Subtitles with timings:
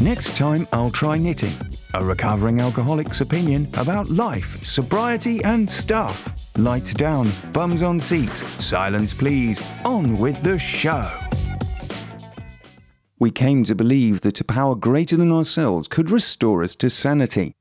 [0.00, 1.52] Next time, I'll try knitting.
[1.94, 6.56] A recovering alcoholic's opinion about life, sobriety, and stuff.
[6.56, 9.60] Lights down, bums on seats, silence please.
[9.84, 11.04] On with the show.
[13.18, 17.56] We came to believe that a power greater than ourselves could restore us to sanity.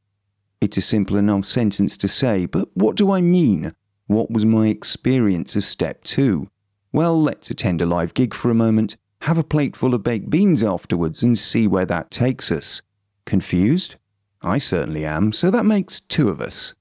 [0.61, 3.73] It's a simple enough sentence to say, but what do I mean?
[4.05, 6.51] What was my experience of step two?
[6.91, 8.95] Well, let's attend a live gig for a moment,
[9.27, 12.81] have a plate full of baked beans afterwards, and see where that takes us.
[13.25, 13.97] Confused?
[14.41, 16.73] I certainly am, so that makes two of us.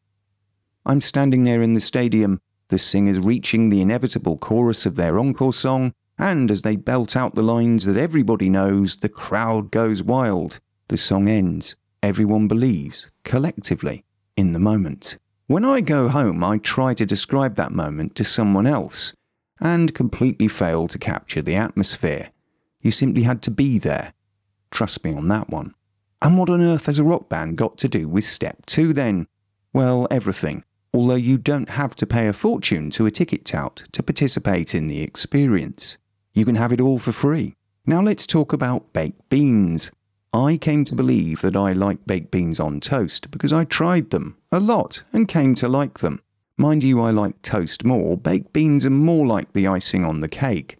[0.84, 5.53] I'm standing there in the stadium, the singers reaching the inevitable chorus of their encore
[5.53, 10.61] song, and as they belt out the lines that everybody knows, the crowd goes wild.
[10.87, 11.75] The song ends.
[12.01, 14.05] Everyone believes, collectively,
[14.37, 15.19] in the moment.
[15.48, 19.15] When I go home, I try to describe that moment to someone else
[19.61, 22.31] and completely fail to capture the atmosphere.
[22.87, 24.13] You simply had to be there.
[24.71, 25.75] Trust me on that one.
[26.23, 29.27] And what on earth has a rock band got to do with step two then?
[29.73, 30.62] Well, everything.
[30.95, 34.87] Although you don't have to pay a fortune to a ticket tout to participate in
[34.87, 35.98] the experience.
[36.33, 37.56] You can have it all for free.
[37.87, 39.91] Now let's talk about baked beans.
[40.33, 44.37] I came to believe that I like baked beans on toast because I tried them
[44.53, 46.23] a lot and came to like them.
[46.56, 48.17] Mind you, I like toast more.
[48.17, 50.78] Baked beans are more like the icing on the cake.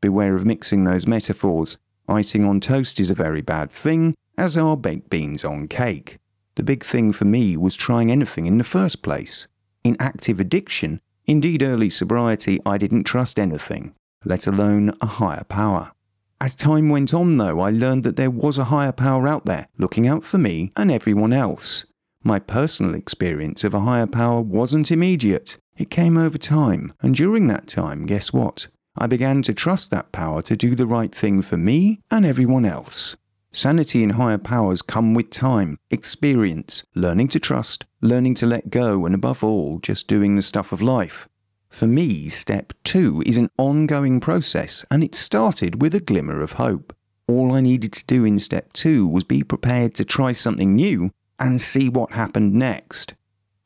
[0.00, 1.78] Beware of mixing those metaphors.
[2.08, 6.18] Icing on toast is a very bad thing, as are baked beans on cake.
[6.54, 9.46] The big thing for me was trying anything in the first place.
[9.84, 15.92] In active addiction, indeed early sobriety, I didn't trust anything, let alone a higher power.
[16.40, 19.68] As time went on, though, I learned that there was a higher power out there
[19.76, 21.84] looking out for me and everyone else.
[22.24, 25.58] My personal experience of a higher power wasn't immediate.
[25.76, 28.68] It came over time, and during that time, guess what?
[29.02, 32.66] I began to trust that power to do the right thing for me and everyone
[32.66, 33.16] else.
[33.50, 39.06] Sanity and higher powers come with time, experience, learning to trust, learning to let go,
[39.06, 41.26] and above all, just doing the stuff of life.
[41.70, 46.52] For me, step two is an ongoing process, and it started with a glimmer of
[46.52, 46.94] hope.
[47.26, 51.10] All I needed to do in step two was be prepared to try something new
[51.38, 53.14] and see what happened next.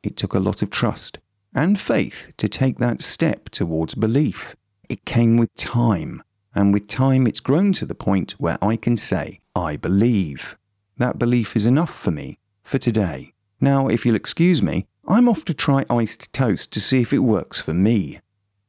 [0.05, 1.19] It took a lot of trust
[1.53, 4.55] and faith to take that step towards belief.
[4.89, 6.23] It came with time,
[6.55, 10.57] and with time it's grown to the point where I can say, I believe.
[10.99, 13.33] That belief is enough for me for today.
[13.61, 17.21] Now, if you'll excuse me, I'm off to try iced toast to see if it
[17.21, 18.21] works for me.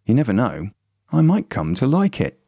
[0.05, 0.69] You never know,
[1.11, 2.39] I might come to like it.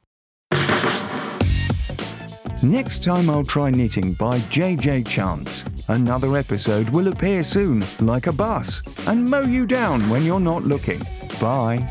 [2.63, 5.63] Next time I'll try knitting by JJ Chance.
[5.89, 10.63] Another episode will appear soon, like a bus, and mow you down when you're not
[10.63, 11.01] looking.
[11.39, 11.87] Bye.